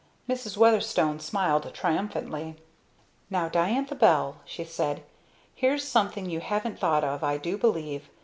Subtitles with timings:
[0.27, 0.57] Mrs.
[0.57, 2.55] Weatherstone smiled triumphantly.
[3.29, 5.03] "Now, Diantha Bell," she said,
[5.53, 8.09] "here's something you haven't thought of, I do believe!